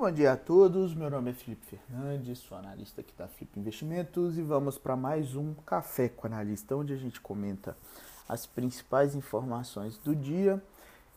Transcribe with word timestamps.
bom 0.00 0.10
dia 0.10 0.32
a 0.32 0.36
todos, 0.36 0.94
meu 0.94 1.10
nome 1.10 1.28
é 1.28 1.34
Felipe 1.34 1.66
Fernandes, 1.66 2.38
sou 2.38 2.56
analista 2.56 3.02
aqui 3.02 3.12
da 3.18 3.28
Flip 3.28 3.60
Investimentos 3.60 4.38
e 4.38 4.40
vamos 4.40 4.78
para 4.78 4.96
mais 4.96 5.36
um 5.36 5.52
Café 5.52 6.08
com 6.08 6.26
Analista, 6.26 6.74
onde 6.74 6.94
a 6.94 6.96
gente 6.96 7.20
comenta 7.20 7.76
as 8.26 8.46
principais 8.46 9.14
informações 9.14 9.98
do 9.98 10.16
dia 10.16 10.58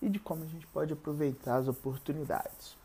e 0.02 0.10
de 0.10 0.20
como 0.20 0.44
a 0.44 0.48
gente 0.48 0.68
pode 0.68 0.92
aproveitar 0.92 1.56
as 1.56 1.70
oportunidades. 1.70 2.76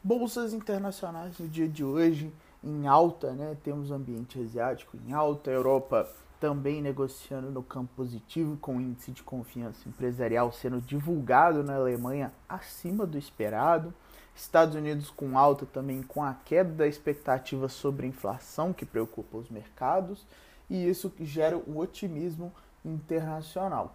Bolsas 0.00 0.52
internacionais 0.52 1.36
no 1.36 1.48
dia 1.48 1.68
de 1.68 1.82
hoje 1.82 2.32
em 2.62 2.86
alta, 2.86 3.32
né? 3.32 3.56
Temos 3.64 3.90
ambiente 3.90 4.38
asiático 4.38 4.96
em 4.96 5.12
alta, 5.12 5.50
Europa 5.50 6.08
também 6.42 6.82
negociando 6.82 7.52
no 7.52 7.62
campo 7.62 7.92
positivo, 7.94 8.56
com 8.56 8.76
o 8.76 8.80
índice 8.80 9.12
de 9.12 9.22
confiança 9.22 9.88
empresarial 9.88 10.50
sendo 10.50 10.80
divulgado 10.80 11.62
na 11.62 11.76
Alemanha 11.76 12.32
acima 12.48 13.06
do 13.06 13.16
esperado. 13.16 13.94
Estados 14.34 14.74
Unidos 14.74 15.08
com 15.08 15.38
alta 15.38 15.64
também 15.64 16.02
com 16.02 16.20
a 16.20 16.34
queda 16.34 16.72
da 16.72 16.88
expectativa 16.88 17.68
sobre 17.68 18.08
inflação 18.08 18.72
que 18.72 18.84
preocupa 18.84 19.36
os 19.36 19.48
mercados 19.50 20.26
e 20.68 20.88
isso 20.88 21.12
gera 21.20 21.56
um 21.56 21.78
otimismo 21.78 22.52
internacional. 22.84 23.94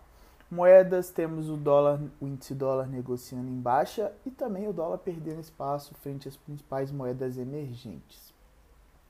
Moedas, 0.49 1.09
temos 1.09 1.49
o 1.49 1.57
dólar, 1.57 1.99
o 2.21 2.27
índice 2.27 2.55
dólar 2.55 2.87
negociando 2.87 3.49
em 3.49 3.59
baixa 3.59 4.13
e 4.25 4.31
também 4.31 4.69
o 4.69 4.73
dólar 4.73 4.99
perdendo 4.99 5.41
espaço 5.41 5.93
frente 5.95 6.29
às 6.29 6.37
principais 6.37 6.93
moedas 6.93 7.37
emergentes. 7.37 8.33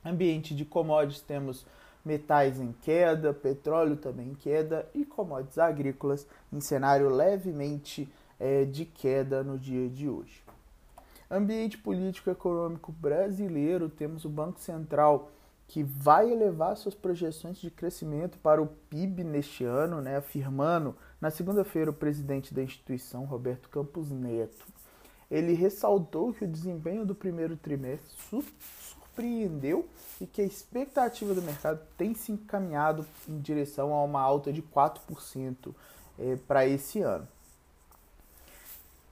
Ambiente 0.04 0.56
de 0.56 0.66
commodities, 0.66 1.22
temos 1.22 1.68
metais 2.08 2.60
em 2.60 2.72
queda, 2.72 3.34
petróleo 3.34 3.98
também 3.98 4.30
em 4.30 4.34
queda 4.34 4.88
e 4.96 5.04
commodities 5.04 5.58
agrícolas 5.58 6.26
em 6.52 6.62
cenário 6.62 7.10
levemente 7.10 8.10
é, 8.40 8.64
de 8.64 8.86
queda 8.86 9.44
no 9.44 9.60
dia 9.60 9.90
de 9.90 10.08
hoje. 10.08 10.42
Ambiente 11.30 11.78
político 11.78 12.30
econômico 12.30 12.90
brasileiro, 12.94 13.90
temos 13.90 14.24
o 14.24 14.30
Banco 14.30 14.62
Central 14.62 15.30
que 15.68 15.84
vai 15.84 16.32
elevar 16.32 16.78
suas 16.78 16.96
projeções 16.96 17.58
de 17.58 17.70
crescimento 17.70 18.38
para 18.38 18.62
o 18.62 18.68
PIB 18.90 19.26
neste 19.26 19.66
ano, 19.66 20.02
né, 20.02 20.16
afirmando 20.16 20.96
na 21.20 21.30
segunda-feira 21.30 21.92
o 21.92 21.94
presidente 21.94 22.54
da 22.54 22.64
instituição, 22.64 23.26
Roberto 23.26 23.68
Campos 23.68 24.10
Neto. 24.10 24.66
Ele 25.30 25.52
ressaltou 25.52 26.34
que 26.34 26.46
o 26.46 26.48
desempenho 26.48 27.06
do 27.06 27.14
primeiro 27.14 27.58
trimestre 27.58 28.16
surpreendeu 29.18 29.88
e 30.22 30.26
que 30.28 30.42
a 30.42 30.46
expectativa 30.46 31.34
do 31.34 31.42
mercado 31.42 31.80
tem 31.98 32.14
se 32.14 32.32
encaminhado 32.32 33.06
em 33.28 33.40
direção 33.40 33.94
a 33.94 34.04
uma 34.04 34.22
alta 34.22 34.54
de 34.54 34.62
4% 34.62 35.74
é, 36.20 36.38
para 36.48 36.66
esse 36.68 37.02
ano. 37.02 37.28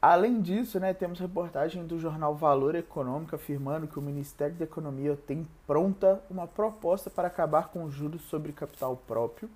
Além 0.02 0.40
disso, 0.40 0.80
né, 0.80 0.94
temos 0.94 1.20
reportagem 1.20 1.86
do 1.86 2.00
jornal 2.00 2.36
Valor 2.36 2.76
Econômico 2.76 3.36
afirmando 3.36 3.88
que 3.88 3.98
o 3.98 4.02
Ministério 4.02 4.56
da 4.56 4.64
Economia 4.64 5.18
tem 5.26 5.48
pronta 5.66 6.22
uma 6.30 6.46
proposta 6.46 7.10
para 7.10 7.28
acabar 7.28 7.70
com 7.70 7.84
os 7.84 7.94
juros 7.94 8.22
sobre 8.24 8.52
capital 8.52 8.96
próprio. 9.08 9.50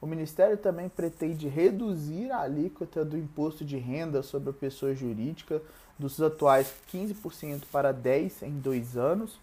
O 0.00 0.06
Ministério 0.06 0.56
também 0.56 0.88
pretende 0.88 1.46
reduzir 1.46 2.32
a 2.32 2.40
alíquota 2.40 3.04
do 3.04 3.16
imposto 3.16 3.64
de 3.64 3.78
renda 3.78 4.24
sobre 4.24 4.50
a 4.50 4.52
pessoa 4.52 4.92
jurídica 4.92 5.62
dos 5.96 6.20
atuais 6.20 6.74
15% 6.92 7.62
para 7.70 7.94
10% 7.94 8.42
em 8.42 8.58
dois 8.58 8.96
anos. 8.96 9.38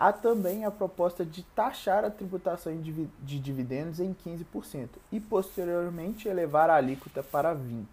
Há 0.00 0.14
também 0.14 0.64
a 0.64 0.70
proposta 0.70 1.26
de 1.26 1.42
taxar 1.42 2.06
a 2.06 2.10
tributação 2.10 2.74
de 2.80 3.38
dividendos 3.38 4.00
em 4.00 4.14
15% 4.14 4.88
e, 5.12 5.20
posteriormente, 5.20 6.26
elevar 6.26 6.70
a 6.70 6.76
alíquota 6.76 7.22
para 7.22 7.54
20%. 7.54 7.84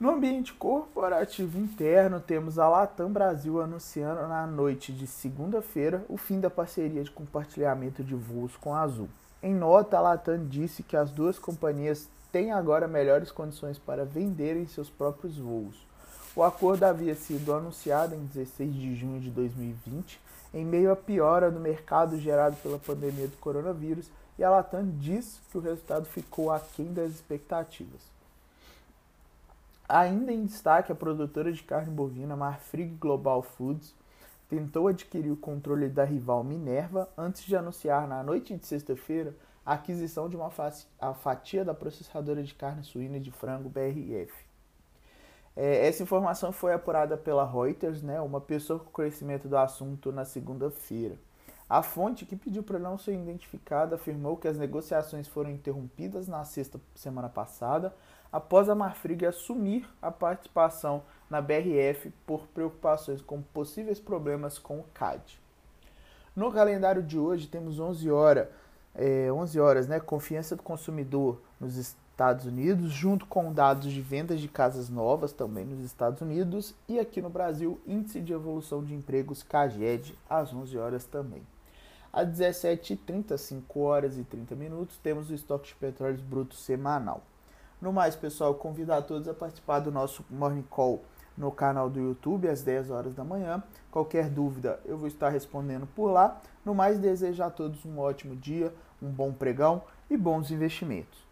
No 0.00 0.10
ambiente 0.10 0.52
corporativo 0.52 1.56
interno, 1.56 2.18
temos 2.18 2.58
a 2.58 2.68
Latam 2.68 3.12
Brasil 3.12 3.62
anunciando 3.62 4.26
na 4.26 4.44
noite 4.44 4.92
de 4.92 5.06
segunda-feira 5.06 6.04
o 6.08 6.16
fim 6.16 6.40
da 6.40 6.50
parceria 6.50 7.04
de 7.04 7.12
compartilhamento 7.12 8.02
de 8.02 8.16
voos 8.16 8.56
com 8.56 8.74
a 8.74 8.80
Azul. 8.80 9.08
Em 9.40 9.54
nota, 9.54 9.98
a 9.98 10.00
Latam 10.00 10.48
disse 10.48 10.82
que 10.82 10.96
as 10.96 11.12
duas 11.12 11.38
companhias 11.38 12.08
têm 12.32 12.50
agora 12.50 12.88
melhores 12.88 13.30
condições 13.30 13.78
para 13.78 14.04
venderem 14.04 14.66
seus 14.66 14.90
próprios 14.90 15.38
voos. 15.38 15.76
O 16.34 16.42
acordo 16.42 16.84
havia 16.84 17.14
sido 17.14 17.54
anunciado 17.54 18.16
em 18.16 18.24
16 18.24 18.74
de 18.74 18.96
junho 18.96 19.20
de 19.20 19.30
2020, 19.30 20.20
em 20.52 20.64
meio 20.64 20.90
à 20.90 20.96
piora 20.96 21.50
no 21.50 21.60
mercado 21.60 22.18
gerado 22.18 22.56
pela 22.56 22.78
pandemia 22.78 23.28
do 23.28 23.36
coronavírus, 23.36 24.10
e 24.38 24.44
a 24.44 24.50
Latam 24.50 24.90
diz 24.98 25.40
que 25.50 25.58
o 25.58 25.60
resultado 25.60 26.06
ficou 26.06 26.50
aquém 26.50 26.92
das 26.92 27.10
expectativas. 27.12 28.00
Ainda 29.88 30.32
em 30.32 30.46
destaque, 30.46 30.92
a 30.92 30.94
produtora 30.94 31.52
de 31.52 31.62
carne 31.62 31.90
bovina 31.90 32.36
Marfrig 32.36 32.94
Global 32.94 33.42
Foods 33.42 33.94
tentou 34.48 34.88
adquirir 34.88 35.30
o 35.30 35.36
controle 35.36 35.88
da 35.88 36.04
rival 36.04 36.42
Minerva 36.42 37.08
antes 37.16 37.42
de 37.42 37.56
anunciar 37.56 38.08
na 38.08 38.22
noite 38.22 38.56
de 38.56 38.66
sexta-feira 38.66 39.34
a 39.64 39.74
aquisição 39.74 40.28
de 40.28 40.36
uma 40.36 40.50
fatia 41.14 41.64
da 41.64 41.74
processadora 41.74 42.42
de 42.42 42.54
carne 42.54 42.82
suína 42.82 43.20
de 43.20 43.30
frango 43.30 43.68
BRF. 43.68 44.49
É, 45.56 45.86
essa 45.86 46.02
informação 46.02 46.52
foi 46.52 46.72
apurada 46.72 47.16
pela 47.16 47.44
Reuters, 47.44 48.02
né, 48.02 48.20
uma 48.20 48.40
pessoa 48.40 48.78
com 48.78 48.90
conhecimento 48.90 49.48
do 49.48 49.56
assunto, 49.56 50.12
na 50.12 50.24
segunda-feira. 50.24 51.16
A 51.68 51.82
fonte, 51.82 52.26
que 52.26 52.34
pediu 52.34 52.64
para 52.64 52.80
não 52.80 52.98
ser 52.98 53.14
identificada, 53.14 53.94
afirmou 53.94 54.36
que 54.36 54.48
as 54.48 54.58
negociações 54.58 55.28
foram 55.28 55.50
interrompidas 55.50 56.26
na 56.26 56.44
sexta 56.44 56.80
semana 56.96 57.28
passada, 57.28 57.94
após 58.32 58.68
a 58.68 58.74
Marfrig 58.74 59.24
assumir 59.24 59.88
a 60.02 60.10
participação 60.10 61.02
na 61.28 61.40
BRF 61.40 62.12
por 62.26 62.46
preocupações 62.48 63.22
com 63.22 63.40
possíveis 63.40 64.00
problemas 64.00 64.58
com 64.58 64.80
o 64.80 64.84
CAD. 64.92 65.40
No 66.34 66.52
calendário 66.52 67.02
de 67.02 67.18
hoje 67.18 67.46
temos 67.46 67.78
11 67.78 68.10
horas, 68.10 68.48
é, 68.94 69.30
11 69.32 69.60
horas, 69.60 69.86
né, 69.86 70.00
confiança 70.00 70.56
do 70.56 70.62
consumidor 70.62 71.40
nos 71.60 71.94
Estados 72.20 72.44
Unidos, 72.44 72.92
junto 72.92 73.24
com 73.24 73.50
dados 73.50 73.90
de 73.90 74.02
vendas 74.02 74.42
de 74.42 74.46
casas 74.46 74.90
novas 74.90 75.32
também 75.32 75.64
nos 75.64 75.82
Estados 75.82 76.20
Unidos 76.20 76.74
e 76.86 76.98
aqui 76.98 77.22
no 77.22 77.30
Brasil, 77.30 77.80
índice 77.86 78.20
de 78.20 78.34
evolução 78.34 78.84
de 78.84 78.94
empregos 78.94 79.42
CAGED 79.42 80.14
às 80.28 80.52
11 80.52 80.76
horas 80.76 81.04
também. 81.06 81.40
Às 82.12 82.28
17h30, 82.28 83.38
5 83.38 83.80
horas 83.80 84.18
e 84.18 84.22
30 84.22 84.54
minutos, 84.54 84.98
temos 84.98 85.30
o 85.30 85.34
estoque 85.34 85.68
de 85.68 85.74
petróleos 85.76 86.20
brutos 86.20 86.58
semanal. 86.58 87.22
No 87.80 87.90
mais, 87.90 88.14
pessoal, 88.14 88.54
convido 88.54 88.92
a 88.92 89.00
todos 89.00 89.26
a 89.26 89.32
participar 89.32 89.80
do 89.80 89.90
nosso 89.90 90.22
Morning 90.28 90.66
Call 90.68 91.02
no 91.38 91.50
canal 91.50 91.88
do 91.88 92.00
YouTube 92.00 92.50
às 92.50 92.60
10 92.60 92.90
horas 92.90 93.14
da 93.14 93.24
manhã. 93.24 93.62
Qualquer 93.90 94.28
dúvida, 94.28 94.78
eu 94.84 94.98
vou 94.98 95.08
estar 95.08 95.30
respondendo 95.30 95.86
por 95.96 96.10
lá. 96.10 96.38
No 96.66 96.74
mais, 96.74 96.98
desejo 96.98 97.42
a 97.42 97.48
todos 97.48 97.86
um 97.86 97.98
ótimo 97.98 98.36
dia, 98.36 98.74
um 99.00 99.08
bom 99.08 99.32
pregão 99.32 99.80
e 100.10 100.18
bons 100.18 100.50
investimentos. 100.50 101.29